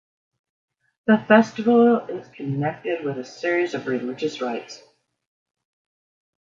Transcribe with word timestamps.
This 1.05 1.21
Festival 1.27 1.99
is 2.07 2.27
connected 2.33 3.05
with 3.05 3.19
a 3.19 3.23
series 3.23 3.75
of 3.75 3.85
religious 3.85 4.41
rites. 4.41 4.81